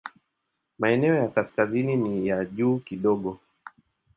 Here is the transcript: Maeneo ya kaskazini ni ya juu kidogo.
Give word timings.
Maeneo 0.79 1.15
ya 1.15 1.27
kaskazini 1.27 1.95
ni 1.95 2.27
ya 2.27 2.45
juu 2.45 2.77
kidogo. 2.79 3.39